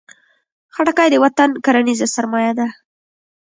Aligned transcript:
خټکی 0.73 1.07
د 1.11 1.15
وطن 1.23 1.49
کرنیزه 1.65 2.07
سرمایه 2.15 2.51
ده. 2.59 2.67